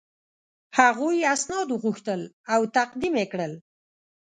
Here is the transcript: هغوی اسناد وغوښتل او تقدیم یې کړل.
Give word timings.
هغوی 0.79 1.17
اسناد 1.35 1.67
وغوښتل 1.71 2.21
او 2.53 2.61
تقدیم 2.77 3.13
یې 3.21 3.25
کړل. 3.31 3.53